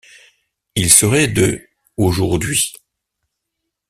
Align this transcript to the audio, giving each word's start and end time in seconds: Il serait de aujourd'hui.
Il 0.73 0.91
serait 0.91 1.27
de 1.27 1.63
aujourd'hui. 1.95 2.73